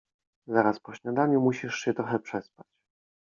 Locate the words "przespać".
2.19-2.67